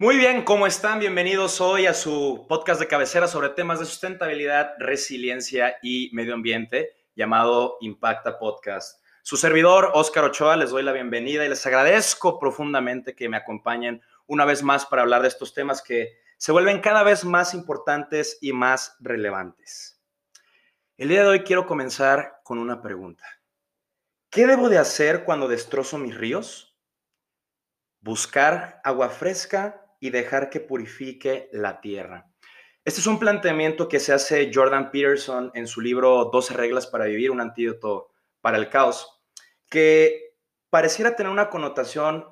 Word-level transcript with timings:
Muy 0.00 0.16
bien, 0.16 0.42
¿cómo 0.42 0.66
están? 0.66 0.98
Bienvenidos 0.98 1.60
hoy 1.60 1.86
a 1.86 1.94
su 1.94 2.46
podcast 2.48 2.80
de 2.80 2.88
cabecera 2.88 3.28
sobre 3.28 3.50
temas 3.50 3.78
de 3.78 3.86
sustentabilidad, 3.86 4.74
resiliencia 4.80 5.76
y 5.82 6.10
medio 6.12 6.34
ambiente 6.34 6.96
llamado 7.14 7.76
Impacta 7.80 8.40
Podcast. 8.40 9.00
Su 9.22 9.36
servidor, 9.36 9.92
Óscar 9.94 10.24
Ochoa, 10.24 10.56
les 10.56 10.70
doy 10.70 10.82
la 10.82 10.90
bienvenida 10.90 11.44
y 11.44 11.48
les 11.48 11.64
agradezco 11.64 12.40
profundamente 12.40 13.14
que 13.14 13.28
me 13.28 13.36
acompañen 13.36 14.02
una 14.26 14.44
vez 14.44 14.64
más 14.64 14.84
para 14.84 15.02
hablar 15.02 15.22
de 15.22 15.28
estos 15.28 15.54
temas 15.54 15.80
que 15.80 16.18
se 16.38 16.50
vuelven 16.50 16.80
cada 16.80 17.04
vez 17.04 17.24
más 17.24 17.54
importantes 17.54 18.38
y 18.40 18.52
más 18.52 18.96
relevantes. 18.98 20.02
El 20.96 21.08
día 21.10 21.22
de 21.22 21.28
hoy 21.28 21.44
quiero 21.44 21.68
comenzar 21.68 22.40
con 22.42 22.58
una 22.58 22.82
pregunta. 22.82 23.24
¿Qué 24.28 24.48
debo 24.48 24.68
de 24.68 24.78
hacer 24.78 25.22
cuando 25.22 25.46
destrozo 25.46 25.98
mis 25.98 26.16
ríos? 26.16 26.76
Buscar 28.00 28.80
agua 28.82 29.08
fresca 29.08 29.82
y 30.04 30.10
dejar 30.10 30.50
que 30.50 30.60
purifique 30.60 31.48
la 31.50 31.80
tierra. 31.80 32.30
Este 32.84 33.00
es 33.00 33.06
un 33.06 33.18
planteamiento 33.18 33.88
que 33.88 34.00
se 34.00 34.12
hace 34.12 34.50
Jordan 34.52 34.90
Peterson 34.90 35.50
en 35.54 35.66
su 35.66 35.80
libro 35.80 36.26
12 36.30 36.52
reglas 36.52 36.86
para 36.86 37.06
vivir, 37.06 37.30
un 37.30 37.40
antídoto 37.40 38.10
para 38.42 38.58
el 38.58 38.68
caos, 38.68 39.22
que 39.70 40.34
pareciera 40.68 41.16
tener 41.16 41.32
una 41.32 41.48
connotación 41.48 42.26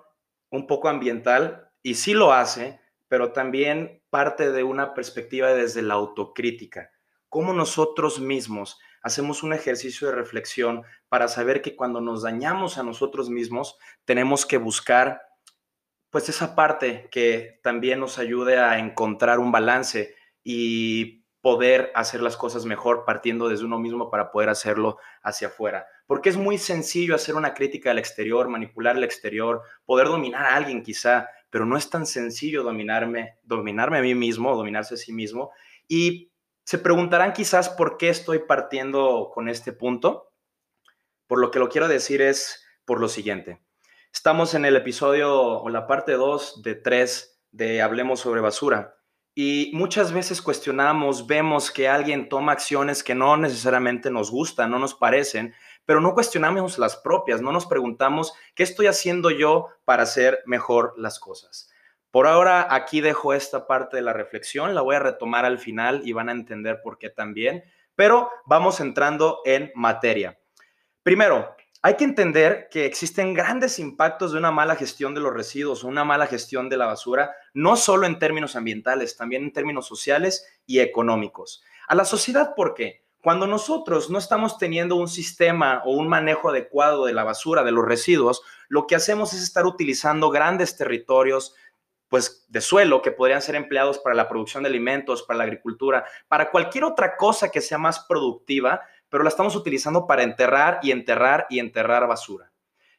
un 0.50 0.66
poco 0.66 0.90
ambiental, 0.90 1.70
y 1.82 1.94
sí 1.94 2.12
lo 2.12 2.34
hace, 2.34 2.78
pero 3.08 3.32
también 3.32 4.02
parte 4.10 4.52
de 4.52 4.64
una 4.64 4.92
perspectiva 4.92 5.54
desde 5.54 5.80
la 5.80 5.94
autocrítica. 5.94 6.90
Cómo 7.30 7.54
nosotros 7.54 8.20
mismos 8.20 8.78
hacemos 9.02 9.42
un 9.42 9.54
ejercicio 9.54 10.08
de 10.08 10.14
reflexión 10.14 10.82
para 11.08 11.26
saber 11.26 11.62
que 11.62 11.74
cuando 11.74 12.02
nos 12.02 12.20
dañamos 12.20 12.76
a 12.76 12.82
nosotros 12.82 13.30
mismos, 13.30 13.78
tenemos 14.04 14.44
que 14.44 14.58
buscar 14.58 15.22
pues 16.12 16.28
esa 16.28 16.54
parte 16.54 17.08
que 17.10 17.58
también 17.62 17.98
nos 17.98 18.18
ayude 18.18 18.58
a 18.58 18.78
encontrar 18.78 19.38
un 19.38 19.50
balance 19.50 20.14
y 20.44 21.24
poder 21.40 21.90
hacer 21.94 22.20
las 22.20 22.36
cosas 22.36 22.66
mejor 22.66 23.06
partiendo 23.06 23.48
desde 23.48 23.64
uno 23.64 23.78
mismo 23.78 24.10
para 24.10 24.30
poder 24.30 24.50
hacerlo 24.50 24.98
hacia 25.22 25.48
afuera. 25.48 25.86
Porque 26.06 26.28
es 26.28 26.36
muy 26.36 26.58
sencillo 26.58 27.14
hacer 27.14 27.34
una 27.34 27.54
crítica 27.54 27.92
al 27.92 27.98
exterior, 27.98 28.46
manipular 28.48 28.98
el 28.98 29.04
exterior, 29.04 29.62
poder 29.86 30.08
dominar 30.08 30.44
a 30.44 30.54
alguien 30.54 30.82
quizá, 30.82 31.30
pero 31.48 31.64
no 31.64 31.78
es 31.78 31.88
tan 31.88 32.04
sencillo 32.04 32.62
dominarme, 32.62 33.38
dominarme 33.42 33.96
a 33.96 34.02
mí 34.02 34.14
mismo, 34.14 34.54
dominarse 34.54 34.94
a 34.94 34.98
sí 34.98 35.14
mismo. 35.14 35.50
Y 35.88 36.30
se 36.62 36.76
preguntarán 36.76 37.32
quizás 37.32 37.70
por 37.70 37.96
qué 37.96 38.10
estoy 38.10 38.40
partiendo 38.40 39.30
con 39.32 39.48
este 39.48 39.72
punto. 39.72 40.30
Por 41.26 41.40
lo 41.40 41.50
que 41.50 41.58
lo 41.58 41.70
quiero 41.70 41.88
decir 41.88 42.20
es 42.20 42.66
por 42.84 43.00
lo 43.00 43.08
siguiente. 43.08 43.62
Estamos 44.14 44.52
en 44.52 44.66
el 44.66 44.76
episodio 44.76 45.34
o 45.34 45.68
la 45.70 45.86
parte 45.86 46.12
2 46.12 46.62
de 46.62 46.74
3 46.74 47.40
de 47.50 47.80
Hablemos 47.80 48.20
sobre 48.20 48.42
basura. 48.42 48.98
Y 49.34 49.70
muchas 49.72 50.12
veces 50.12 50.42
cuestionamos, 50.42 51.26
vemos 51.26 51.70
que 51.70 51.88
alguien 51.88 52.28
toma 52.28 52.52
acciones 52.52 53.02
que 53.02 53.14
no 53.14 53.38
necesariamente 53.38 54.10
nos 54.10 54.30
gustan, 54.30 54.70
no 54.70 54.78
nos 54.78 54.92
parecen, 54.94 55.54
pero 55.86 56.02
no 56.02 56.12
cuestionamos 56.12 56.78
las 56.78 56.96
propias, 56.96 57.40
no 57.40 57.52
nos 57.52 57.64
preguntamos 57.64 58.34
qué 58.54 58.64
estoy 58.64 58.86
haciendo 58.86 59.30
yo 59.30 59.68
para 59.86 60.02
hacer 60.02 60.40
mejor 60.44 60.92
las 60.98 61.18
cosas. 61.18 61.70
Por 62.10 62.26
ahora 62.26 62.68
aquí 62.70 63.00
dejo 63.00 63.32
esta 63.32 63.66
parte 63.66 63.96
de 63.96 64.02
la 64.02 64.12
reflexión, 64.12 64.74
la 64.74 64.82
voy 64.82 64.96
a 64.96 65.00
retomar 65.00 65.46
al 65.46 65.58
final 65.58 66.02
y 66.04 66.12
van 66.12 66.28
a 66.28 66.32
entender 66.32 66.82
por 66.82 66.98
qué 66.98 67.08
también, 67.08 67.64
pero 67.94 68.28
vamos 68.44 68.78
entrando 68.80 69.40
en 69.46 69.72
materia. 69.74 70.38
Primero, 71.02 71.56
hay 71.84 71.96
que 71.96 72.04
entender 72.04 72.68
que 72.70 72.86
existen 72.86 73.34
grandes 73.34 73.80
impactos 73.80 74.32
de 74.32 74.38
una 74.38 74.52
mala 74.52 74.76
gestión 74.76 75.14
de 75.14 75.20
los 75.20 75.34
residuos 75.34 75.82
una 75.82 76.04
mala 76.04 76.28
gestión 76.28 76.68
de 76.68 76.76
la 76.76 76.86
basura, 76.86 77.32
no 77.54 77.74
solo 77.74 78.06
en 78.06 78.20
términos 78.20 78.54
ambientales, 78.54 79.16
también 79.16 79.42
en 79.42 79.52
términos 79.52 79.86
sociales 79.86 80.46
y 80.64 80.78
económicos. 80.78 81.64
A 81.88 81.96
la 81.96 82.04
sociedad, 82.04 82.54
¿por 82.54 82.74
qué? 82.74 83.04
Cuando 83.20 83.48
nosotros 83.48 84.10
no 84.10 84.18
estamos 84.18 84.58
teniendo 84.58 84.94
un 84.94 85.08
sistema 85.08 85.82
o 85.84 85.92
un 85.92 86.08
manejo 86.08 86.50
adecuado 86.50 87.04
de 87.06 87.14
la 87.14 87.24
basura, 87.24 87.64
de 87.64 87.72
los 87.72 87.84
residuos, 87.84 88.42
lo 88.68 88.86
que 88.86 88.94
hacemos 88.94 89.32
es 89.32 89.42
estar 89.42 89.66
utilizando 89.66 90.30
grandes 90.30 90.76
territorios 90.76 91.54
pues 92.08 92.44
de 92.48 92.60
suelo 92.60 93.00
que 93.00 93.10
podrían 93.10 93.40
ser 93.40 93.54
empleados 93.54 93.98
para 93.98 94.14
la 94.14 94.28
producción 94.28 94.62
de 94.62 94.68
alimentos, 94.68 95.22
para 95.22 95.38
la 95.38 95.44
agricultura, 95.44 96.04
para 96.28 96.50
cualquier 96.50 96.84
otra 96.84 97.16
cosa 97.16 97.50
que 97.50 97.62
sea 97.62 97.78
más 97.78 98.00
productiva, 98.00 98.82
pero 99.12 99.24
la 99.24 99.28
estamos 99.28 99.54
utilizando 99.56 100.06
para 100.06 100.22
enterrar 100.22 100.80
y 100.82 100.90
enterrar 100.90 101.46
y 101.50 101.58
enterrar 101.58 102.08
basura. 102.08 102.50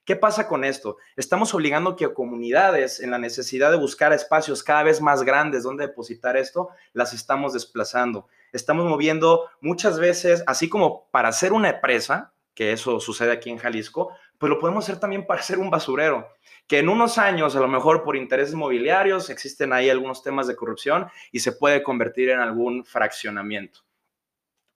¿Qué 0.06 0.16
pasa 0.16 0.48
con 0.48 0.64
esto? 0.64 0.98
Estamos 1.16 1.56
obligando 1.56 1.96
que 1.96 2.14
comunidades 2.14 3.00
en 3.00 3.10
la 3.10 3.18
necesidad 3.18 3.72
de 3.72 3.78
buscar 3.78 4.14
espacios 4.14 4.62
cada 4.62 4.84
vez 4.84 5.02
más 5.02 5.24
grandes 5.24 5.64
donde 5.64 5.88
depositar 5.88 6.38
esto, 6.38 6.70
las 6.94 7.14
estamos 7.14 7.54
desplazando. 7.54 8.28
Estamos 8.52 8.86
moviendo 8.86 9.50
muchas 9.60 10.00
veces, 10.00 10.44
así 10.46 10.70
como 10.70 11.10
para 11.10 11.30
hacer 11.30 11.52
una 11.52 11.82
presa, 11.82 12.32
que 12.54 12.74
eso 12.74 13.00
sucede 13.00 13.32
aquí 13.32 13.50
en 13.50 13.58
Jalisco, 13.58 14.16
pues 14.38 14.52
lo 14.52 14.60
podemos 14.60 14.86
hacer 14.86 15.00
también 15.00 15.26
para 15.26 15.40
hacer 15.40 15.58
un 15.58 15.72
basurero, 15.72 16.28
que 16.68 16.78
en 16.78 16.90
unos 16.90 17.18
años, 17.18 17.56
a 17.56 17.60
lo 17.60 17.68
mejor 17.68 18.04
por 18.04 18.16
intereses 18.16 18.54
mobiliarios, 18.54 19.32
existen 19.32 19.74
ahí 19.74 19.90
algunos 19.90 20.22
temas 20.22 20.46
de 20.46 20.56
corrupción 20.56 21.08
y 21.32 21.40
se 21.40 21.54
puede 21.54 21.82
convertir 21.82 22.30
en 22.30 22.40
algún 22.40 22.86
fraccionamiento. 22.86 23.80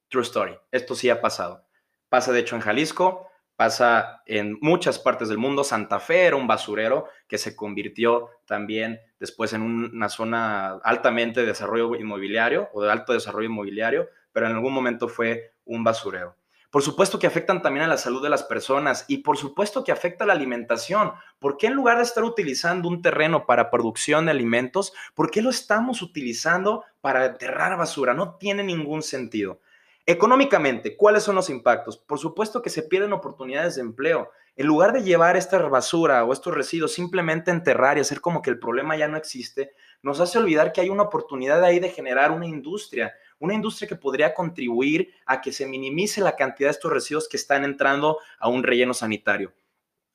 True 0.09 0.23
story. 0.23 0.57
Esto 0.71 0.95
sí 0.95 1.09
ha 1.09 1.21
pasado. 1.21 1.65
Pasa 2.09 2.31
de 2.31 2.39
hecho 2.39 2.55
en 2.55 2.61
Jalisco, 2.61 3.27
pasa 3.57 4.21
en 4.25 4.57
muchas 4.61 4.99
partes 4.99 5.27
del 5.27 5.37
mundo. 5.37 5.63
Santa 5.63 5.99
Fe 5.99 6.25
era 6.25 6.37
un 6.37 6.47
basurero 6.47 7.07
que 7.27 7.37
se 7.37 7.55
convirtió 7.55 8.29
también 8.45 9.01
después 9.19 9.51
en 9.53 9.63
una 9.63 10.09
zona 10.09 10.75
altamente 10.83 11.41
de 11.41 11.47
desarrollo 11.47 11.95
inmobiliario 11.95 12.69
o 12.73 12.83
de 12.83 12.91
alto 12.91 13.13
desarrollo 13.13 13.49
inmobiliario, 13.49 14.09
pero 14.31 14.47
en 14.47 14.53
algún 14.53 14.73
momento 14.73 15.09
fue 15.09 15.55
un 15.65 15.83
basurero. 15.83 16.35
Por 16.69 16.83
supuesto 16.83 17.17
que 17.17 17.27
afectan 17.27 17.61
también 17.61 17.85
a 17.85 17.89
la 17.89 17.97
salud 17.97 18.21
de 18.21 18.29
las 18.29 18.43
personas 18.43 19.05
y 19.07 19.19
por 19.19 19.37
supuesto 19.37 19.83
que 19.83 19.91
afecta 19.91 20.25
a 20.25 20.27
la 20.27 20.33
alimentación. 20.33 21.13
¿Por 21.39 21.57
qué 21.57 21.67
en 21.67 21.73
lugar 21.73 21.97
de 21.97 22.03
estar 22.03 22.23
utilizando 22.23 22.89
un 22.89 23.01
terreno 23.01 23.45
para 23.45 23.71
producción 23.71 24.25
de 24.25 24.31
alimentos, 24.31 24.93
por 25.15 25.31
qué 25.31 25.41
lo 25.41 25.49
estamos 25.49 26.01
utilizando 26.01 26.83
para 26.99 27.25
enterrar 27.25 27.77
basura? 27.77 28.13
No 28.13 28.35
tiene 28.35 28.63
ningún 28.63 29.01
sentido. 29.01 29.61
Económicamente, 30.09 30.95
¿cuáles 30.95 31.23
son 31.23 31.35
los 31.35 31.49
impactos? 31.49 31.97
Por 31.97 32.17
supuesto 32.17 32.61
que 32.61 32.69
se 32.69 32.81
pierden 32.81 33.11
oportunidades 33.11 33.75
de 33.75 33.81
empleo. 33.81 34.31
En 34.55 34.65
lugar 34.65 34.93
de 34.93 35.03
llevar 35.03 35.35
esta 35.35 35.57
basura 35.67 36.23
o 36.23 36.31
estos 36.31 36.53
residuos 36.53 36.93
simplemente 36.93 37.51
enterrar 37.51 37.97
y 37.97 37.99
hacer 37.99 38.21
como 38.21 38.41
que 38.41 38.49
el 38.49 38.57
problema 38.57 38.95
ya 38.95 39.09
no 39.09 39.17
existe, 39.17 39.73
nos 40.01 40.21
hace 40.21 40.37
olvidar 40.37 40.71
que 40.71 40.79
hay 40.79 40.87
una 40.87 41.03
oportunidad 41.03 41.61
ahí 41.61 41.81
de 41.81 41.89
generar 41.89 42.31
una 42.31 42.47
industria, 42.47 43.13
una 43.39 43.53
industria 43.53 43.89
que 43.89 43.97
podría 43.97 44.33
contribuir 44.33 45.13
a 45.25 45.41
que 45.41 45.51
se 45.51 45.67
minimice 45.67 46.21
la 46.21 46.37
cantidad 46.37 46.69
de 46.69 46.75
estos 46.75 46.93
residuos 46.93 47.27
que 47.27 47.35
están 47.35 47.65
entrando 47.65 48.17
a 48.39 48.47
un 48.47 48.63
relleno 48.63 48.93
sanitario. 48.93 49.51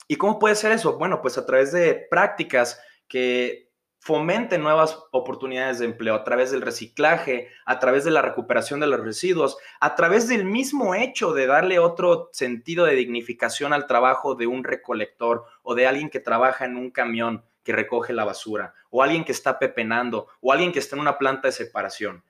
¿Y 0.09 0.17
cómo 0.17 0.39
puede 0.39 0.55
ser 0.55 0.73
eso? 0.73 0.97
Bueno, 0.97 1.21
pues 1.21 1.37
a 1.37 1.45
través 1.45 1.71
de 1.71 2.07
prácticas 2.11 2.81
que 3.09 3.71
fomente 4.03 4.59
nuevas 4.59 4.99
oportunidades 5.13 5.79
de 5.79 5.85
empleo 5.85 6.17
a 6.17 6.25
través 6.25 6.51
del 6.51 6.61
reciclaje, 6.61 7.51
a 7.65 7.79
través 7.79 8.05
de 8.05 8.11
la 8.11 8.21
recuperación 8.21 8.81
de 8.81 8.89
los 8.89 8.99
residuos, 8.99 9.57
a 9.79 9.95
través 9.95 10.27
del 10.27 10.45
mismo 10.45 10.97
hecho 10.97 11.33
de 11.33 11.47
darle 11.47 11.79
otro 11.79 12.29
sentido 12.33 12.85
de 12.85 12.97
dignificación 12.97 13.73
al 13.73 13.87
trabajo 13.87 14.35
de 14.35 14.49
un 14.49 14.65
recolector 14.65 15.45
o 15.63 15.77
de 15.77 15.87
alguien 15.87 16.11
que 16.11 16.19
trabaja 16.19 16.65
en 16.65 16.77
un 16.77 16.91
camión 16.91 17.45
que 17.63 17.73
recoge 17.73 18.13
la 18.13 18.25
basura, 18.25 18.75
o 18.91 19.05
alguien 19.05 19.23
que 19.23 19.31
está 19.31 19.61
pepenando, 19.61 20.27
o 20.41 20.53
alguien 20.53 20.73
que 20.73 20.81
está 20.81 20.97
en 20.97 21.03
una 21.03 21.17
planta 21.17 21.47
de 21.47 21.53
separación. 21.53 22.25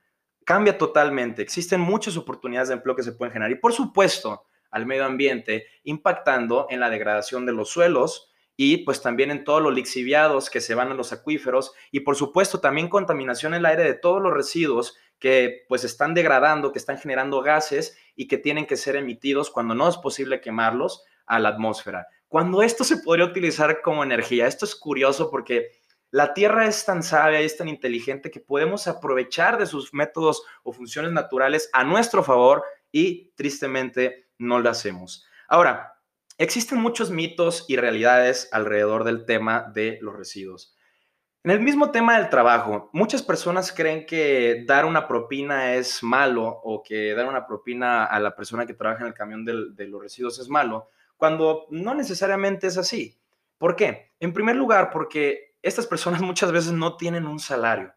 Cambia 0.44 0.76
totalmente. 0.76 1.40
Existen 1.40 1.80
muchas 1.80 2.18
oportunidades 2.18 2.68
de 2.68 2.74
empleo 2.74 2.96
que 2.96 3.02
se 3.02 3.12
pueden 3.12 3.32
generar 3.32 3.50
y, 3.50 3.58
por 3.58 3.72
supuesto, 3.72 4.44
al 4.70 4.84
medio 4.84 5.06
ambiente, 5.06 5.68
impactando 5.84 6.66
en 6.68 6.80
la 6.80 6.90
degradación 6.90 7.46
de 7.46 7.52
los 7.52 7.70
suelos, 7.70 8.30
y 8.56 8.78
pues 8.78 9.00
también 9.02 9.30
en 9.30 9.44
todos 9.44 9.62
los 9.62 9.74
lixiviados 9.74 10.50
que 10.50 10.60
se 10.60 10.74
van 10.74 10.90
a 10.90 10.94
los 10.94 11.12
acuíferos 11.12 11.72
y 11.90 12.00
por 12.00 12.16
supuesto 12.16 12.60
también 12.60 12.88
contaminación 12.88 13.54
en 13.54 13.60
el 13.60 13.66
aire 13.66 13.84
de 13.84 13.94
todos 13.94 14.22
los 14.22 14.32
residuos 14.32 14.96
que 15.18 15.64
pues 15.68 15.84
están 15.84 16.14
degradando, 16.14 16.72
que 16.72 16.78
están 16.78 16.98
generando 16.98 17.42
gases 17.42 17.96
y 18.16 18.26
que 18.26 18.38
tienen 18.38 18.66
que 18.66 18.76
ser 18.76 18.96
emitidos 18.96 19.50
cuando 19.50 19.74
no 19.74 19.88
es 19.88 19.96
posible 19.96 20.40
quemarlos 20.40 21.04
a 21.26 21.38
la 21.38 21.50
atmósfera. 21.50 22.06
Cuando 22.28 22.62
esto 22.62 22.82
se 22.82 22.96
podría 22.98 23.26
utilizar 23.26 23.82
como 23.82 24.02
energía, 24.02 24.46
esto 24.46 24.64
es 24.64 24.74
curioso 24.74 25.30
porque 25.30 25.68
la 26.10 26.34
Tierra 26.34 26.66
es 26.66 26.84
tan 26.84 27.02
sabia 27.02 27.40
y 27.40 27.44
es 27.44 27.56
tan 27.56 27.68
inteligente 27.68 28.30
que 28.30 28.40
podemos 28.40 28.86
aprovechar 28.88 29.58
de 29.58 29.66
sus 29.66 29.94
métodos 29.94 30.42
o 30.62 30.72
funciones 30.72 31.12
naturales 31.12 31.70
a 31.72 31.84
nuestro 31.84 32.22
favor 32.22 32.64
y 32.90 33.30
tristemente 33.34 34.28
no 34.38 34.60
lo 34.60 34.68
hacemos. 34.68 35.24
Ahora, 35.48 35.91
Existen 36.42 36.80
muchos 36.80 37.12
mitos 37.12 37.66
y 37.68 37.76
realidades 37.76 38.48
alrededor 38.50 39.04
del 39.04 39.26
tema 39.26 39.70
de 39.72 40.00
los 40.02 40.16
residuos. 40.16 40.76
En 41.44 41.52
el 41.52 41.60
mismo 41.60 41.92
tema 41.92 42.18
del 42.18 42.30
trabajo, 42.30 42.90
muchas 42.92 43.22
personas 43.22 43.70
creen 43.70 44.06
que 44.06 44.64
dar 44.66 44.84
una 44.84 45.06
propina 45.06 45.76
es 45.76 46.02
malo 46.02 46.48
o 46.64 46.82
que 46.82 47.14
dar 47.14 47.28
una 47.28 47.46
propina 47.46 48.06
a 48.06 48.18
la 48.18 48.34
persona 48.34 48.66
que 48.66 48.74
trabaja 48.74 49.02
en 49.02 49.06
el 49.06 49.14
camión 49.14 49.44
de 49.44 49.86
los 49.86 50.02
residuos 50.02 50.40
es 50.40 50.48
malo, 50.48 50.88
cuando 51.16 51.68
no 51.70 51.94
necesariamente 51.94 52.66
es 52.66 52.76
así. 52.76 53.20
¿Por 53.56 53.76
qué? 53.76 54.10
En 54.18 54.32
primer 54.32 54.56
lugar, 54.56 54.90
porque 54.90 55.54
estas 55.62 55.86
personas 55.86 56.20
muchas 56.22 56.50
veces 56.50 56.72
no 56.72 56.96
tienen 56.96 57.28
un 57.28 57.38
salario. 57.38 57.94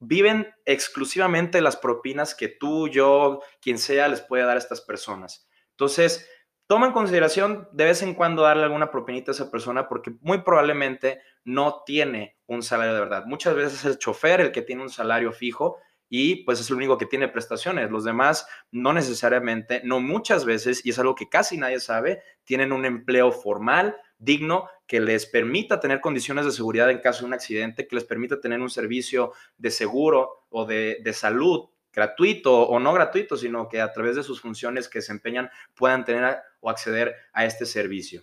Viven 0.00 0.54
exclusivamente 0.66 1.62
las 1.62 1.78
propinas 1.78 2.34
que 2.34 2.48
tú, 2.48 2.88
yo, 2.88 3.40
quien 3.62 3.78
sea, 3.78 4.06
les 4.08 4.20
puede 4.20 4.44
dar 4.44 4.56
a 4.56 4.60
estas 4.60 4.82
personas. 4.82 5.48
Entonces, 5.70 6.28
toma 6.70 6.86
en 6.86 6.92
consideración 6.92 7.68
de 7.72 7.84
vez 7.84 8.00
en 8.00 8.14
cuando 8.14 8.42
darle 8.42 8.62
alguna 8.62 8.92
propinita 8.92 9.32
a 9.32 9.34
esa 9.34 9.50
persona 9.50 9.88
porque 9.88 10.12
muy 10.20 10.42
probablemente 10.42 11.20
no 11.42 11.82
tiene 11.84 12.38
un 12.46 12.62
salario 12.62 12.94
de 12.94 13.00
verdad. 13.00 13.24
Muchas 13.26 13.56
veces 13.56 13.80
es 13.80 13.84
el 13.86 13.98
chofer 13.98 14.40
el 14.40 14.52
que 14.52 14.62
tiene 14.62 14.80
un 14.80 14.88
salario 14.88 15.32
fijo 15.32 15.78
y 16.08 16.44
pues 16.44 16.60
es 16.60 16.70
el 16.70 16.76
único 16.76 16.96
que 16.96 17.06
tiene 17.06 17.26
prestaciones. 17.26 17.90
Los 17.90 18.04
demás 18.04 18.46
no 18.70 18.92
necesariamente, 18.92 19.82
no 19.82 19.98
muchas 19.98 20.44
veces, 20.44 20.86
y 20.86 20.90
es 20.90 20.98
algo 21.00 21.16
que 21.16 21.28
casi 21.28 21.56
nadie 21.56 21.80
sabe, 21.80 22.22
tienen 22.44 22.70
un 22.70 22.84
empleo 22.84 23.32
formal, 23.32 23.96
digno, 24.18 24.68
que 24.86 25.00
les 25.00 25.26
permita 25.26 25.80
tener 25.80 26.00
condiciones 26.00 26.44
de 26.44 26.52
seguridad 26.52 26.88
en 26.88 27.00
caso 27.00 27.22
de 27.22 27.26
un 27.26 27.34
accidente, 27.34 27.88
que 27.88 27.96
les 27.96 28.04
permita 28.04 28.40
tener 28.40 28.60
un 28.60 28.70
servicio 28.70 29.32
de 29.58 29.72
seguro 29.72 30.46
o 30.50 30.66
de, 30.66 30.98
de 31.02 31.12
salud 31.14 31.68
gratuito 31.92 32.62
o 32.62 32.78
no 32.78 32.92
gratuito, 32.92 33.36
sino 33.36 33.68
que 33.68 33.80
a 33.80 33.92
través 33.92 34.16
de 34.16 34.22
sus 34.22 34.40
funciones 34.40 34.88
que 34.88 34.98
desempeñan 34.98 35.50
puedan 35.74 36.04
tener 36.04 36.38
o 36.60 36.70
acceder 36.70 37.16
a 37.32 37.44
este 37.44 37.66
servicio. 37.66 38.22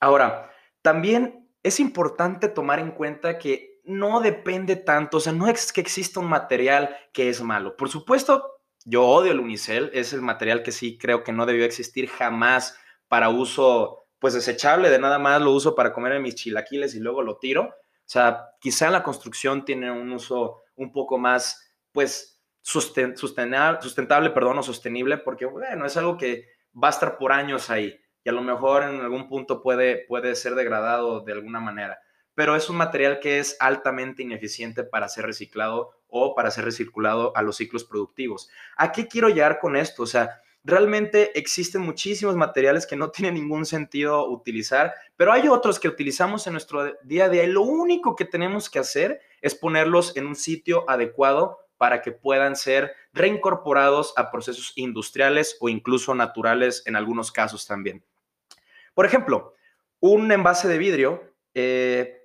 Ahora, 0.00 0.50
también 0.82 1.48
es 1.62 1.80
importante 1.80 2.48
tomar 2.48 2.78
en 2.78 2.92
cuenta 2.92 3.38
que 3.38 3.80
no 3.84 4.20
depende 4.20 4.76
tanto, 4.76 5.16
o 5.16 5.20
sea, 5.20 5.32
no 5.32 5.48
es 5.48 5.72
que 5.72 5.80
exista 5.80 6.20
un 6.20 6.28
material 6.28 6.96
que 7.12 7.28
es 7.28 7.42
malo. 7.42 7.76
Por 7.76 7.88
supuesto, 7.88 8.60
yo 8.84 9.04
odio 9.04 9.32
el 9.32 9.40
unicel, 9.40 9.90
es 9.94 10.12
el 10.12 10.22
material 10.22 10.62
que 10.62 10.72
sí 10.72 10.98
creo 10.98 11.24
que 11.24 11.32
no 11.32 11.46
debió 11.46 11.64
existir 11.64 12.08
jamás 12.08 12.78
para 13.08 13.30
uso 13.30 14.04
pues 14.18 14.34
desechable, 14.34 14.90
de 14.90 14.98
nada 14.98 15.18
más 15.18 15.40
lo 15.40 15.52
uso 15.52 15.74
para 15.74 15.92
comer 15.92 16.12
en 16.12 16.22
mis 16.22 16.34
chilaquiles 16.34 16.94
y 16.94 17.00
luego 17.00 17.22
lo 17.22 17.38
tiro. 17.38 17.62
O 17.62 18.10
sea, 18.10 18.50
quizá 18.60 18.90
la 18.90 19.02
construcción 19.02 19.64
tiene 19.64 19.90
un 19.90 20.12
uso 20.12 20.62
un 20.76 20.92
poco 20.92 21.18
más, 21.18 21.72
pues, 21.92 22.37
sustentable, 22.68 24.30
perdón, 24.30 24.58
o 24.58 24.62
sostenible, 24.62 25.18
porque, 25.18 25.46
bueno, 25.46 25.86
es 25.86 25.96
algo 25.96 26.18
que 26.18 26.48
va 26.74 26.88
a 26.88 26.90
estar 26.90 27.16
por 27.16 27.32
años 27.32 27.70
ahí 27.70 27.98
y 28.24 28.28
a 28.28 28.32
lo 28.32 28.42
mejor 28.42 28.82
en 28.82 29.00
algún 29.00 29.26
punto 29.28 29.62
puede, 29.62 30.04
puede 30.06 30.34
ser 30.34 30.54
degradado 30.54 31.20
de 31.20 31.32
alguna 31.32 31.60
manera. 31.60 31.98
Pero 32.34 32.56
es 32.56 32.68
un 32.68 32.76
material 32.76 33.20
que 33.20 33.38
es 33.38 33.56
altamente 33.58 34.22
ineficiente 34.22 34.84
para 34.84 35.08
ser 35.08 35.24
reciclado 35.24 35.90
o 36.08 36.34
para 36.34 36.50
ser 36.50 36.66
recirculado 36.66 37.36
a 37.36 37.42
los 37.42 37.56
ciclos 37.56 37.84
productivos. 37.84 38.50
¿A 38.76 38.92
qué 38.92 39.08
quiero 39.08 39.28
llegar 39.28 39.58
con 39.58 39.76
esto? 39.76 40.02
O 40.02 40.06
sea, 40.06 40.40
realmente 40.62 41.36
existen 41.38 41.80
muchísimos 41.80 42.36
materiales 42.36 42.86
que 42.86 42.96
no 42.96 43.10
tienen 43.12 43.34
ningún 43.34 43.64
sentido 43.64 44.28
utilizar, 44.28 44.92
pero 45.16 45.32
hay 45.32 45.48
otros 45.48 45.80
que 45.80 45.88
utilizamos 45.88 46.46
en 46.46 46.52
nuestro 46.52 46.92
día 47.02 47.24
a 47.24 47.28
día 47.28 47.44
y 47.44 47.48
lo 47.48 47.62
único 47.62 48.14
que 48.14 48.26
tenemos 48.26 48.68
que 48.68 48.78
hacer 48.78 49.20
es 49.40 49.54
ponerlos 49.54 50.16
en 50.16 50.26
un 50.26 50.36
sitio 50.36 50.84
adecuado 50.88 51.58
para 51.78 52.02
que 52.02 52.12
puedan 52.12 52.56
ser 52.56 52.94
reincorporados 53.12 54.12
a 54.16 54.30
procesos 54.30 54.72
industriales 54.76 55.56
o 55.60 55.68
incluso 55.68 56.14
naturales 56.14 56.82
en 56.86 56.96
algunos 56.96 57.32
casos 57.32 57.66
también. 57.66 58.04
Por 58.94 59.06
ejemplo, 59.06 59.54
un 60.00 60.30
envase 60.30 60.68
de 60.68 60.78
vidrio, 60.78 61.34
eh, 61.54 62.18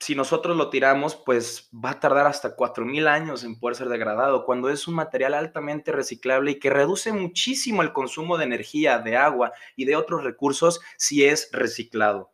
si 0.00 0.14
nosotros 0.14 0.56
lo 0.56 0.70
tiramos, 0.70 1.16
pues 1.16 1.70
va 1.72 1.90
a 1.90 2.00
tardar 2.00 2.26
hasta 2.26 2.56
4.000 2.56 3.06
años 3.06 3.44
en 3.44 3.58
poder 3.58 3.76
ser 3.76 3.88
degradado, 3.88 4.44
cuando 4.44 4.68
es 4.68 4.88
un 4.88 4.94
material 4.94 5.34
altamente 5.34 5.92
reciclable 5.92 6.52
y 6.52 6.58
que 6.58 6.70
reduce 6.70 7.12
muchísimo 7.12 7.82
el 7.82 7.92
consumo 7.92 8.36
de 8.36 8.44
energía, 8.44 8.98
de 8.98 9.16
agua 9.16 9.52
y 9.76 9.84
de 9.84 9.96
otros 9.96 10.24
recursos 10.24 10.80
si 10.96 11.24
es 11.24 11.48
reciclado. 11.52 12.32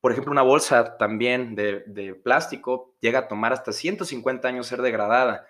Por 0.00 0.12
ejemplo, 0.12 0.32
una 0.32 0.42
bolsa 0.42 0.98
también 0.98 1.54
de, 1.54 2.20
plástico 2.22 2.94
llega 3.00 3.20
a 3.20 3.26
tomar 3.26 3.54
hasta 3.54 3.72
150 3.72 4.46
años 4.46 4.66
ser 4.66 4.82
degradada. 4.82 5.46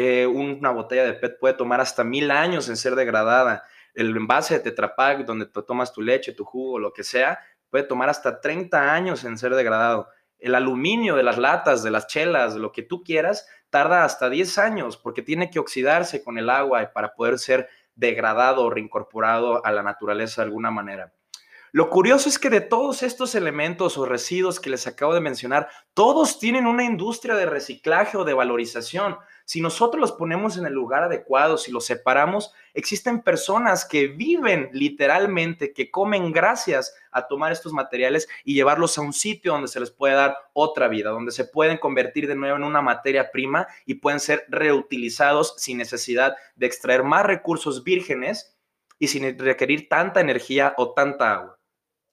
Eh, 0.00 0.28
una 0.28 0.70
botella 0.70 1.04
de 1.04 1.14
PET 1.14 1.40
puede 1.40 1.54
tomar 1.54 1.80
hasta 1.80 2.04
mil 2.04 2.30
años 2.30 2.68
en 2.68 2.76
ser 2.76 2.94
degradada. 2.94 3.64
El 3.94 4.16
envase 4.16 4.54
de 4.54 4.60
Tetra 4.60 4.94
Pak, 4.94 5.24
donde 5.24 5.46
tomas 5.46 5.92
tu 5.92 6.02
leche, 6.02 6.32
tu 6.34 6.44
jugo, 6.44 6.78
lo 6.78 6.92
que 6.92 7.02
sea, 7.02 7.40
puede 7.68 7.82
tomar 7.82 8.08
hasta 8.08 8.40
30 8.40 8.94
años 8.94 9.24
en 9.24 9.36
ser 9.36 9.56
degradado. 9.56 10.06
El 10.38 10.54
aluminio 10.54 11.16
de 11.16 11.24
las 11.24 11.36
latas, 11.36 11.82
de 11.82 11.90
las 11.90 12.06
chelas, 12.06 12.54
lo 12.54 12.70
que 12.70 12.84
tú 12.84 13.02
quieras, 13.02 13.48
tarda 13.70 14.04
hasta 14.04 14.30
10 14.30 14.58
años 14.58 14.96
porque 14.96 15.22
tiene 15.22 15.50
que 15.50 15.58
oxidarse 15.58 16.22
con 16.22 16.38
el 16.38 16.48
agua 16.48 16.92
para 16.94 17.14
poder 17.14 17.40
ser 17.40 17.68
degradado 17.96 18.66
o 18.66 18.70
reincorporado 18.70 19.66
a 19.66 19.72
la 19.72 19.82
naturaleza 19.82 20.42
de 20.42 20.46
alguna 20.46 20.70
manera. 20.70 21.12
Lo 21.72 21.90
curioso 21.90 22.28
es 22.28 22.38
que 22.38 22.48
de 22.48 22.62
todos 22.62 23.02
estos 23.02 23.34
elementos 23.34 23.98
o 23.98 24.06
residuos 24.06 24.58
que 24.58 24.70
les 24.70 24.86
acabo 24.86 25.12
de 25.12 25.20
mencionar, 25.20 25.68
todos 25.92 26.38
tienen 26.38 26.66
una 26.66 26.84
industria 26.84 27.34
de 27.34 27.44
reciclaje 27.44 28.16
o 28.16 28.24
de 28.24 28.32
valorización. 28.32 29.18
Si 29.48 29.62
nosotros 29.62 29.98
los 29.98 30.12
ponemos 30.12 30.58
en 30.58 30.66
el 30.66 30.74
lugar 30.74 31.04
adecuado, 31.04 31.56
si 31.56 31.72
los 31.72 31.86
separamos, 31.86 32.52
existen 32.74 33.22
personas 33.22 33.86
que 33.86 34.06
viven 34.06 34.68
literalmente, 34.74 35.72
que 35.72 35.90
comen 35.90 36.32
gracias 36.32 36.94
a 37.12 37.26
tomar 37.26 37.50
estos 37.50 37.72
materiales 37.72 38.28
y 38.44 38.52
llevarlos 38.52 38.98
a 38.98 39.00
un 39.00 39.14
sitio 39.14 39.52
donde 39.52 39.68
se 39.68 39.80
les 39.80 39.90
puede 39.90 40.12
dar 40.16 40.36
otra 40.52 40.86
vida, 40.86 41.08
donde 41.08 41.32
se 41.32 41.46
pueden 41.46 41.78
convertir 41.78 42.28
de 42.28 42.34
nuevo 42.34 42.58
en 42.58 42.62
una 42.62 42.82
materia 42.82 43.30
prima 43.30 43.66
y 43.86 43.94
pueden 43.94 44.20
ser 44.20 44.44
reutilizados 44.50 45.54
sin 45.56 45.78
necesidad 45.78 46.36
de 46.54 46.66
extraer 46.66 47.02
más 47.02 47.24
recursos 47.24 47.82
vírgenes 47.82 48.54
y 48.98 49.08
sin 49.08 49.38
requerir 49.38 49.88
tanta 49.88 50.20
energía 50.20 50.74
o 50.76 50.92
tanta 50.92 51.32
agua. 51.32 51.58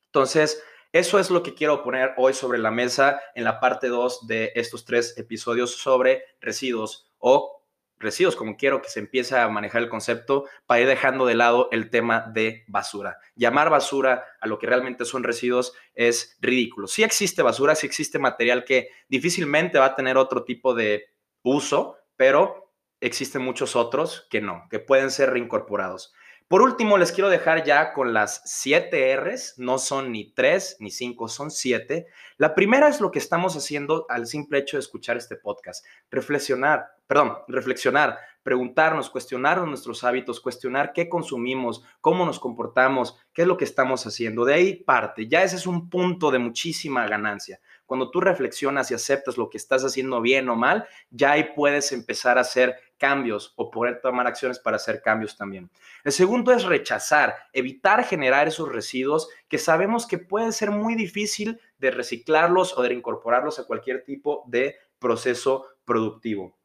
Entonces, 0.06 0.64
eso 0.94 1.20
es 1.20 1.30
lo 1.30 1.44
que 1.44 1.54
quiero 1.54 1.84
poner 1.84 2.14
hoy 2.16 2.34
sobre 2.34 2.60
la 2.60 2.72
mesa 2.72 3.20
en 3.34 3.44
la 3.44 3.60
parte 3.60 3.90
2 3.90 4.26
de 4.28 4.54
estos 4.56 4.86
tres 4.86 5.18
episodios 5.18 5.76
sobre 5.76 6.24
residuos 6.40 7.12
o 7.20 7.56
residuos, 7.98 8.36
como 8.36 8.58
quiero 8.58 8.82
que 8.82 8.90
se 8.90 9.00
empiece 9.00 9.38
a 9.38 9.48
manejar 9.48 9.82
el 9.82 9.90
concepto 9.90 10.46
para 10.66 10.82
ir 10.82 10.88
dejando 10.88 11.26
de 11.26 11.36
lado 11.36 11.70
el 11.72 11.90
tema 11.90 12.32
de 12.34 12.64
basura. 12.68 13.18
Llamar 13.36 13.70
basura 13.70 14.26
a 14.40 14.48
lo 14.48 14.60
que 14.60 14.68
realmente 14.68 15.06
son 15.06 15.24
residuos 15.24 15.74
es 15.94 16.38
ridículo. 16.42 16.88
Sí 16.88 17.04
existe 17.04 17.42
basura, 17.42 17.76
sí 17.76 17.88
existe 17.88 18.20
material 18.20 18.66
que 18.66 18.90
difícilmente 19.08 19.80
va 19.80 19.86
a 19.86 19.96
tener 19.96 20.18
otro 20.18 20.44
tipo 20.44 20.74
de 20.74 21.06
uso, 21.42 21.98
pero 22.16 22.74
existen 23.00 23.42
muchos 23.42 23.76
otros 23.76 24.28
que 24.30 24.42
no, 24.42 24.68
que 24.70 24.80
pueden 24.80 25.12
ser 25.12 25.32
reincorporados. 25.32 26.14
Por 26.48 26.62
último, 26.62 27.00
les 27.00 27.12
quiero 27.12 27.30
dejar 27.30 27.64
ya 27.64 27.92
con 27.92 28.14
las 28.14 28.44
siete 28.46 29.18
Rs, 29.18 29.56
no 29.58 29.80
son 29.80 30.12
ni 30.12 30.32
tres 30.32 30.78
ni 30.80 30.92
cinco, 30.92 31.28
son 31.28 31.50
siete. 31.50 32.06
La 32.38 32.54
primera 32.54 32.88
es 32.88 33.02
lo 33.02 33.10
que 33.10 33.18
estamos 33.18 33.58
haciendo 33.58 34.06
al 34.10 34.28
simple 34.28 34.60
hecho 34.60 34.78
de 34.78 34.82
escuchar 34.82 35.18
este 35.18 35.38
podcast. 35.38 35.84
Reflexionar, 36.12 36.86
perdón, 37.08 37.40
reflexionar, 37.48 38.20
preguntarnos, 38.44 39.10
cuestionar 39.10 39.60
nuestros 39.66 40.04
hábitos, 40.04 40.40
cuestionar 40.40 40.94
qué 40.94 41.10
consumimos, 41.10 41.84
cómo 42.00 42.28
nos 42.28 42.40
comportamos, 42.40 43.18
qué 43.34 43.42
es 43.42 43.48
lo 43.48 43.58
que 43.58 43.66
estamos 43.66 44.06
haciendo. 44.06 44.46
De 44.46 44.54
ahí 44.54 44.76
parte, 44.84 45.28
ya 45.28 45.42
ese 45.42 45.56
es 45.56 45.66
un 45.66 45.90
punto 45.90 46.30
de 46.30 46.38
muchísima 46.38 47.08
ganancia. 47.08 47.60
Cuando 47.88 48.12
tú 48.12 48.22
reflexionas 48.22 48.92
y 48.92 48.94
aceptas 48.94 49.38
lo 49.38 49.50
que 49.50 49.58
estás 49.58 49.84
haciendo 49.84 50.22
bien 50.22 50.48
o 50.50 50.56
mal, 50.56 50.88
ya 51.10 51.32
ahí 51.32 51.50
puedes 51.56 51.92
empezar 51.92 52.38
a 52.38 52.42
hacer 52.42 52.76
cambios 52.98 53.54
o 53.56 53.70
poder 53.72 54.02
tomar 54.02 54.28
acciones 54.28 54.60
para 54.60 54.78
hacer 54.78 55.02
cambios 55.02 55.38
también. 55.38 55.70
El 56.04 56.12
segundo 56.12 56.52
es 56.52 56.64
rechazar, 56.64 57.36
evitar 57.54 58.04
generar 58.04 58.48
esos 58.48 58.72
residuos 58.72 59.30
que 59.48 59.58
sabemos 59.58 60.06
que 60.06 60.18
puede 60.18 60.52
ser 60.52 60.72
muy 60.72 60.96
difícil 60.96 61.60
de 61.78 61.92
reciclarlos 61.92 62.78
o 62.78 62.82
de 62.82 62.94
incorporarlos 62.94 63.60
a 63.60 63.66
cualquier 63.66 64.04
tipo 64.04 64.44
de 64.48 64.76
proceso 65.00 65.66
productivo. 65.86 66.58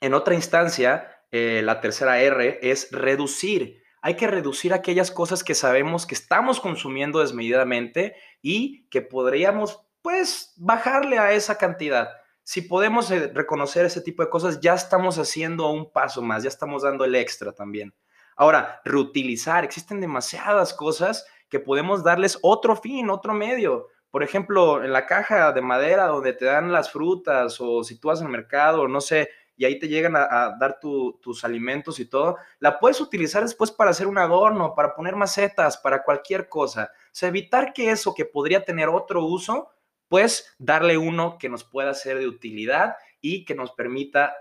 En 0.00 0.14
otra 0.14 0.34
instancia, 0.34 1.22
eh, 1.30 1.62
la 1.64 1.80
tercera 1.80 2.20
R 2.20 2.58
es 2.62 2.90
reducir. 2.92 3.82
Hay 4.02 4.14
que 4.14 4.26
reducir 4.26 4.74
aquellas 4.74 5.10
cosas 5.10 5.42
que 5.42 5.54
sabemos 5.54 6.06
que 6.06 6.14
estamos 6.14 6.60
consumiendo 6.60 7.20
desmedidamente 7.20 8.14
y 8.42 8.86
que 8.88 9.02
podríamos, 9.02 9.80
pues, 10.02 10.52
bajarle 10.56 11.18
a 11.18 11.32
esa 11.32 11.58
cantidad 11.58 12.10
si 12.48 12.62
podemos 12.62 13.10
eh, 13.10 13.32
reconocer 13.34 13.86
ese 13.86 14.00
tipo 14.00 14.22
de 14.22 14.30
cosas, 14.30 14.60
ya 14.60 14.74
estamos 14.74 15.18
haciendo 15.18 15.68
un 15.68 15.90
paso 15.90 16.22
más, 16.22 16.44
ya 16.44 16.48
estamos 16.48 16.84
dando 16.84 17.04
el 17.04 17.16
extra 17.16 17.50
también. 17.50 17.92
Ahora, 18.36 18.80
reutilizar, 18.84 19.64
existen 19.64 20.00
demasiadas 20.00 20.72
cosas 20.72 21.26
que 21.48 21.58
podemos 21.58 22.04
darles 22.04 22.38
otro 22.42 22.76
fin, 22.76 23.10
otro 23.10 23.34
medio. 23.34 23.88
Por 24.12 24.22
ejemplo, 24.22 24.84
en 24.84 24.92
la 24.92 25.06
caja 25.06 25.50
de 25.50 25.60
madera 25.60 26.06
donde 26.06 26.34
te 26.34 26.44
dan 26.44 26.70
las 26.70 26.92
frutas 26.92 27.60
o 27.60 27.82
si 27.82 27.98
tú 27.98 28.08
vas 28.08 28.22
al 28.22 28.28
mercado, 28.28 28.86
no 28.86 29.00
sé, 29.00 29.28
y 29.56 29.64
ahí 29.64 29.80
te 29.80 29.88
llegan 29.88 30.14
a, 30.14 30.56
dar 30.56 30.78
tus 30.78 31.44
alimentos 31.44 31.98
y 31.98 32.04
todo, 32.04 32.36
la 32.60 32.78
puedes 32.78 33.00
utilizar 33.00 33.42
después 33.42 33.72
para 33.72 33.90
hacer 33.90 34.06
un 34.06 34.18
adorno, 34.18 34.72
para 34.76 34.94
poner 34.94 35.16
macetas, 35.16 35.78
para 35.78 36.04
cualquier 36.04 36.48
cosa. 36.48 36.92
O 37.06 37.08
sea, 37.10 37.28
evitar 37.28 37.72
que 37.72 37.90
eso 37.90 38.14
que 38.14 38.24
podría 38.24 38.64
tener 38.64 38.88
otro 38.88 39.24
uso, 39.24 39.72
pues 40.08 40.54
darle 40.58 40.98
uno 40.98 41.38
que 41.38 41.48
nos 41.48 41.64
pueda 41.64 41.94
ser 41.94 42.18
de 42.18 42.28
utilidad 42.28 42.96
y 43.20 43.44
que 43.44 43.54
nos 43.54 43.72
permita 43.72 44.34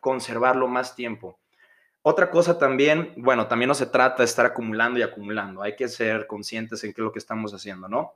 conservarlo 0.00 0.68
más 0.68 0.94
tiempo. 0.94 1.40
Otra 2.02 2.30
cosa 2.30 2.58
también, 2.58 3.12
bueno, 3.16 3.48
también 3.48 3.68
no 3.68 3.74
se 3.74 3.86
trata 3.86 4.18
de 4.18 4.24
estar 4.24 4.46
acumulando 4.46 4.98
y 4.98 5.02
acumulando, 5.02 5.62
hay 5.62 5.76
que 5.76 5.88
ser 5.88 6.26
conscientes 6.26 6.82
en 6.84 6.92
qué 6.92 7.00
es 7.00 7.04
lo 7.04 7.12
que 7.12 7.18
estamos 7.18 7.52
haciendo, 7.52 7.88
¿no? 7.88 8.14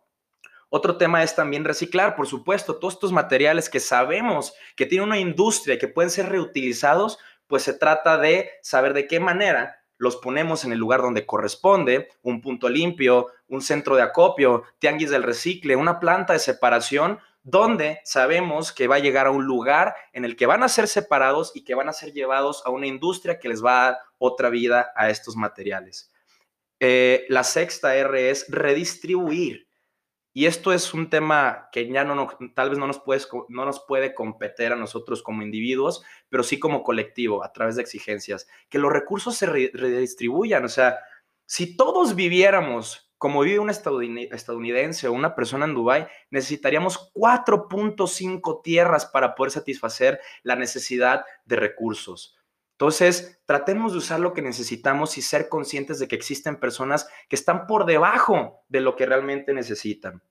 Otro 0.71 0.97
tema 0.97 1.23
es 1.23 1.35
también 1.35 1.65
reciclar, 1.65 2.17
por 2.17 2.27
supuesto, 2.27 2.77
todos 2.77 2.95
estos 2.95 3.13
materiales 3.13 3.69
que 3.69 3.81
sabemos 3.81 4.55
que 4.75 4.87
tiene 4.87 5.05
una 5.05 5.19
industria 5.19 5.75
y 5.75 5.79
que 5.79 5.89
pueden 5.89 6.11
ser 6.11 6.31
reutilizados, 6.31 7.19
pues 7.47 7.63
se 7.63 7.75
trata 7.75 8.17
de 8.17 8.49
saber 8.63 8.95
de 8.95 9.07
qué 9.07 9.21
manera 9.21 9.82
los 10.03 10.17
ponemos 10.17 10.65
en 10.65 10.73
el 10.73 10.81
lugar 10.81 11.01
donde 11.01 11.25
corresponde, 11.25 12.09
un 12.23 12.41
punto 12.41 12.69
limpio, 12.69 13.29
un 13.47 13.63
centro 13.63 13.95
de 13.95 14.03
acopio, 14.03 14.65
tianguis 14.81 15.11
del 15.11 15.23
recicle, 15.23 15.77
una 15.77 16.01
planta 16.01 16.33
de 16.33 16.41
separación, 16.41 17.21
donde 17.45 18.01
sabemos 18.03 18.73
que 18.73 18.89
va 18.89 18.97
a 18.97 18.99
llegar 18.99 19.29
a 19.29 19.31
un 19.31 19.45
lugar 19.45 19.95
en 20.13 20.25
el 20.25 20.35
que 20.35 20.47
van 20.47 20.65
a 20.65 20.69
ser 20.69 20.89
separados 20.89 21.53
y 21.55 21.63
que 21.63 21.77
van 21.77 21.89
a 21.89 21.93
ser 21.93 22.13
llevados 22.13 22.65
a 22.67 22.71
una 22.71 22.89
industria 22.89 23.39
que 23.39 23.49
les 23.49 23.65
va 23.65 23.79
a 23.79 23.85
dar 23.85 23.99
otra 24.19 24.51
vida 24.51 24.91
a 24.97 25.09
estos 25.09 25.37
materiales. 25.37 26.11
Eh, 26.81 27.25
la 27.29 27.45
sexta 27.45 27.95
R 27.95 28.29
es 28.29 28.47
redistribuir. 28.49 29.69
Y 30.35 30.47
esto 30.47 30.73
es 30.73 30.95
un 30.95 31.11
tema 31.11 31.69
que 31.73 31.87
ya 31.89 32.05
no, 32.05 32.29
tal 32.55 32.71
vez 32.71 32.79
no 32.79 32.87
nos, 32.87 32.99
puede, 33.01 33.21
no 33.49 33.65
nos 33.65 33.81
puede 33.81 34.15
competir 34.15 34.73
a 34.73 34.77
nosotros 34.77 35.23
como 35.23 35.43
individuos, 35.43 36.03
pero 36.29 36.43
sí 36.43 36.59
como 36.59 36.83
colectivo, 36.83 37.45
a 37.45 37.53
través 37.53 37.77
de 37.77 37.83
exigencias. 37.83 38.49
Que 38.69 38.79
los 38.79 38.93
recursos 38.93 39.37
se 39.37 39.47
redistribuyan. 39.47 40.65
O 40.65 40.69
sea, 40.69 40.99
si 41.45 41.77
todos 41.77 42.15
viviéramos 42.15 43.13
como 43.23 43.43
vive 43.43 43.61
un 43.61 43.71
estadounidense 43.71 45.07
o 45.07 45.13
una 45.13 45.37
persona 45.37 45.65
en 45.65 45.75
Dubái, 45.75 46.09
necesitaríamos 46.31 47.13
4.5 47.15 48.63
tierras 48.65 49.07
para 49.07 49.37
poder 49.37 49.53
satisfacer 49.53 50.19
la 50.43 50.57
necesidad 50.57 51.25
de 51.45 51.55
recursos. 51.55 52.37
Entonces, 52.73 53.41
tratemos 53.47 53.93
de 53.93 53.99
usar 53.99 54.21
lo 54.21 54.33
que 54.33 54.43
necesitamos 54.43 55.17
y 55.19 55.23
ser 55.23 55.49
conscientes 55.49 55.99
de 55.99 56.09
que 56.09 56.17
existen 56.17 56.59
personas 56.59 57.09
que 57.29 57.37
están 57.37 57.67
por 57.67 57.85
debajo 57.87 58.65
de 58.69 58.81
lo 58.81 58.97
que 58.97 59.07
realmente 59.07 59.55
necesitan. 59.55 60.23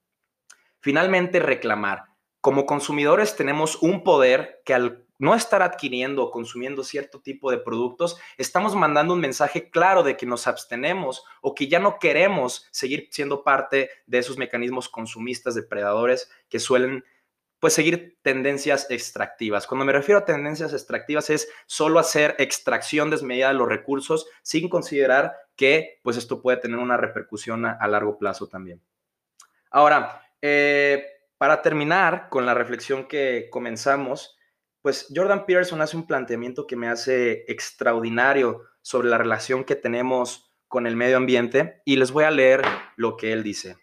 Finalmente, 0.80 1.40
reclamar. 1.40 2.04
Como 2.40 2.66
consumidores 2.66 3.36
tenemos 3.36 3.80
un 3.82 4.02
poder 4.02 4.60
que 4.64 4.74
al 4.74 5.06
no 5.22 5.36
estar 5.36 5.62
adquiriendo 5.62 6.24
o 6.24 6.30
consumiendo 6.32 6.82
cierto 6.82 7.20
tipo 7.20 7.52
de 7.52 7.58
productos, 7.58 8.18
estamos 8.36 8.74
mandando 8.74 9.14
un 9.14 9.20
mensaje 9.20 9.70
claro 9.70 10.02
de 10.02 10.16
que 10.16 10.26
nos 10.26 10.48
abstenemos 10.48 11.24
o 11.40 11.54
que 11.54 11.68
ya 11.68 11.78
no 11.78 12.00
queremos 12.00 12.66
seguir 12.72 13.06
siendo 13.12 13.44
parte 13.44 13.88
de 14.06 14.18
esos 14.18 14.36
mecanismos 14.36 14.88
consumistas 14.88 15.54
depredadores 15.54 16.28
que 16.48 16.58
suelen 16.58 17.04
pues 17.62 17.74
seguir 17.74 18.18
tendencias 18.22 18.90
extractivas. 18.90 19.68
Cuando 19.68 19.84
me 19.84 19.92
refiero 19.92 20.18
a 20.18 20.24
tendencias 20.24 20.72
extractivas 20.72 21.30
es 21.30 21.48
solo 21.66 22.00
hacer 22.00 22.34
extracción 22.40 23.08
desmedida 23.08 23.46
de 23.46 23.54
los 23.54 23.68
recursos 23.68 24.26
sin 24.42 24.68
considerar 24.68 25.36
que 25.54 26.00
pues 26.02 26.16
esto 26.16 26.42
puede 26.42 26.56
tener 26.56 26.80
una 26.80 26.96
repercusión 26.96 27.64
a, 27.64 27.86
largo 27.86 28.18
plazo 28.18 28.48
también. 28.48 28.82
Ahora, 29.70 30.26
eh, 30.40 31.06
para 31.38 31.62
terminar 31.62 32.30
con 32.30 32.46
la 32.46 32.54
reflexión 32.54 33.06
que 33.06 33.46
comenzamos, 33.48 34.36
pues 34.80 35.06
Jordan 35.14 35.46
Peterson 35.46 35.82
hace 35.82 35.96
un 35.96 36.08
planteamiento 36.08 36.66
que 36.66 36.74
me 36.74 36.88
hace 36.88 37.44
extraordinario 37.46 38.64
sobre 38.80 39.08
la 39.08 39.18
relación 39.18 39.62
que 39.62 39.76
tenemos 39.76 40.50
con 40.66 40.88
el 40.88 40.96
medio 40.96 41.16
ambiente 41.16 41.80
y 41.84 41.94
les 41.94 42.10
voy 42.10 42.24
a 42.24 42.32
leer 42.32 42.62
lo 42.96 43.16
que 43.16 43.32
él 43.32 43.44
dice. 43.44 43.81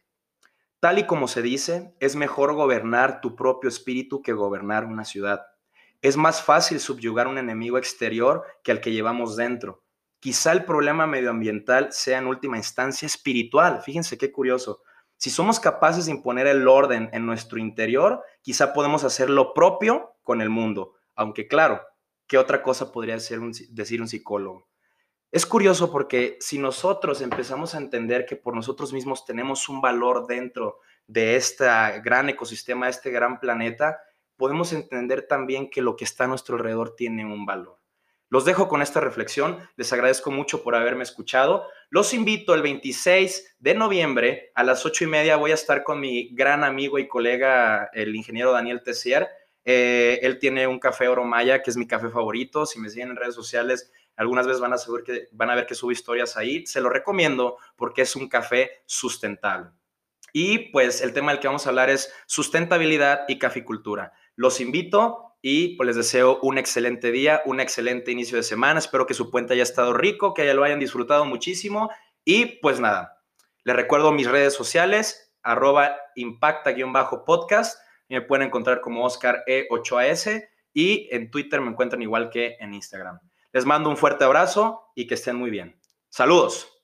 Tal 0.79 0.97
y 0.97 1.05
como 1.05 1.27
se 1.27 1.41
dice, 1.41 1.93
es 1.99 2.15
mejor 2.15 2.53
gobernar 2.53 3.19
tu 3.19 3.35
propio 3.35 3.67
espíritu 3.67 4.21
que 4.21 4.31
gobernar 4.31 4.85
una 4.85 5.03
ciudad. 5.03 5.45
Es 6.01 6.15
más 6.15 6.41
fácil 6.41 6.79
subyugar 6.79 7.27
un 7.27 7.37
enemigo 7.37 7.77
exterior 7.77 8.45
que 8.63 8.71
al 8.71 8.79
que 8.79 8.93
llevamos 8.93 9.35
dentro. 9.35 9.83
Quizá 10.21 10.53
el 10.53 10.63
problema 10.63 11.05
medioambiental 11.05 11.91
sea 11.91 12.19
en 12.19 12.27
última 12.27 12.55
instancia 12.55 13.05
espiritual. 13.05 13.81
Fíjense 13.81 14.17
qué 14.17 14.31
curioso. 14.31 14.81
Si 15.17 15.29
somos 15.29 15.59
capaces 15.59 16.05
de 16.05 16.11
imponer 16.11 16.47
el 16.47 16.65
orden 16.65 17.09
en 17.11 17.25
nuestro 17.25 17.59
interior, 17.59 18.23
quizá 18.41 18.71
podemos 18.71 19.03
hacer 19.03 19.29
lo 19.29 19.53
propio 19.53 20.15
con 20.23 20.39
el 20.39 20.49
mundo. 20.49 20.93
Aunque 21.13 21.49
claro, 21.49 21.81
¿qué 22.25 22.37
otra 22.37 22.63
cosa 22.63 22.93
podría 22.93 23.15
decir 23.15 23.41
un 24.01 24.07
psicólogo? 24.07 24.68
Es 25.31 25.45
curioso 25.45 25.91
porque 25.91 26.37
si 26.39 26.57
nosotros 26.57 27.21
empezamos 27.21 27.75
a 27.75 27.77
entender 27.77 28.25
que 28.25 28.35
por 28.35 28.55
nosotros 28.55 28.93
mismos 28.93 29.25
tenemos 29.25 29.69
un 29.69 29.79
valor 29.79 30.25
dentro 30.25 30.79
de 31.05 31.35
este 31.35 31.65
gran 32.03 32.29
ecosistema, 32.29 32.87
de 32.87 32.91
este 32.91 33.11
gran 33.11 33.39
planeta, 33.39 33.99
podemos 34.37 34.73
entender 34.73 35.27
también 35.27 35.69
que 35.69 35.83
lo 35.83 35.95
que 35.95 36.05
está 36.05 36.23
a 36.23 36.27
nuestro 36.27 36.55
alrededor 36.55 36.95
tiene 36.95 37.25
un 37.25 37.45
valor. 37.45 37.79
Los 38.29 38.45
dejo 38.45 38.67
con 38.67 38.81
esta 38.81 39.01
reflexión. 39.01 39.59
Les 39.75 39.91
agradezco 39.93 40.31
mucho 40.31 40.63
por 40.63 40.75
haberme 40.75 41.03
escuchado. 41.03 41.67
Los 41.89 42.13
invito 42.13 42.55
el 42.55 42.61
26 42.61 43.57
de 43.59 43.73
noviembre 43.73 44.51
a 44.55 44.63
las 44.63 44.85
8 44.85 45.03
y 45.03 45.07
media. 45.07 45.35
Voy 45.35 45.51
a 45.51 45.55
estar 45.55 45.83
con 45.83 45.99
mi 45.99 46.29
gran 46.33 46.63
amigo 46.63 46.97
y 46.99 47.07
colega, 47.07 47.89
el 47.93 48.15
ingeniero 48.15 48.51
Daniel 48.51 48.81
Tessier. 48.83 49.27
Eh, 49.65 50.19
él 50.21 50.39
tiene 50.39 50.67
un 50.67 50.79
café 50.79 51.07
Oro 51.07 51.23
Maya, 51.23 51.61
que 51.61 51.71
es 51.71 51.77
mi 51.77 51.87
café 51.87 52.09
favorito. 52.09 52.65
Si 52.65 52.79
me 52.79 52.89
siguen 52.89 53.09
en 53.09 53.15
redes 53.15 53.35
sociales, 53.35 53.91
algunas 54.15 54.45
veces 54.45 54.61
van 54.61 54.73
a, 54.73 54.77
saber 54.77 55.03
que, 55.03 55.27
van 55.31 55.49
a 55.49 55.55
ver 55.55 55.65
que 55.65 55.75
subo 55.75 55.91
historias 55.91 56.37
ahí. 56.37 56.65
Se 56.65 56.81
lo 56.81 56.89
recomiendo 56.89 57.57
porque 57.75 58.01
es 58.01 58.15
un 58.15 58.27
café 58.27 58.81
sustentable. 58.85 59.71
Y 60.33 60.69
pues 60.71 61.01
el 61.01 61.13
tema 61.13 61.31
del 61.31 61.39
que 61.39 61.47
vamos 61.47 61.65
a 61.65 61.69
hablar 61.69 61.89
es 61.89 62.13
sustentabilidad 62.25 63.21
y 63.27 63.39
caficultura. 63.39 64.13
Los 64.35 64.59
invito 64.61 65.37
y 65.41 65.75
pues 65.75 65.87
les 65.87 65.95
deseo 65.95 66.39
un 66.41 66.57
excelente 66.57 67.11
día, 67.11 67.41
un 67.45 67.59
excelente 67.59 68.11
inicio 68.11 68.37
de 68.37 68.43
semana. 68.43 68.79
Espero 68.79 69.05
que 69.05 69.13
su 69.13 69.31
puente 69.31 69.53
haya 69.53 69.63
estado 69.63 69.93
rico, 69.93 70.33
que 70.33 70.53
lo 70.53 70.63
hayan 70.63 70.79
disfrutado 70.79 71.25
muchísimo. 71.25 71.89
Y 72.25 72.59
pues 72.61 72.79
nada, 72.79 73.23
les 73.63 73.75
recuerdo 73.75 74.11
mis 74.11 74.29
redes 74.29 74.53
sociales, 74.53 75.33
arroba 75.41 75.95
impacta-podcast. 76.15 77.79
Me 78.09 78.21
pueden 78.21 78.47
encontrar 78.47 78.81
como 78.81 79.05
Oscar 79.05 79.43
E8AS 79.47 80.47
y 80.73 81.07
en 81.11 81.31
Twitter 81.31 81.61
me 81.61 81.69
encuentran 81.69 82.01
igual 82.01 82.29
que 82.29 82.57
en 82.59 82.73
Instagram. 82.73 83.19
Les 83.51 83.65
mando 83.65 83.89
un 83.89 83.97
fuerte 83.97 84.23
abrazo 84.23 84.91
y 84.95 85.07
que 85.07 85.15
estén 85.15 85.35
muy 85.35 85.49
bien. 85.49 85.79
Saludos. 86.09 86.78